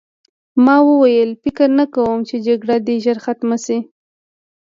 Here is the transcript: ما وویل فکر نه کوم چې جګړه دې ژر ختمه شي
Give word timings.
ما 0.65 0.75
وویل 0.89 1.29
فکر 1.43 1.67
نه 1.79 1.85
کوم 1.95 2.17
چې 2.29 2.35
جګړه 2.47 2.75
دې 2.87 2.95
ژر 3.03 3.17
ختمه 3.25 3.57
شي 3.65 3.77